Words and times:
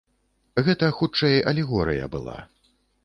Гэта 0.69 0.89
хутчэй 0.99 1.37
алегорыя 1.51 2.11
была. 2.17 2.39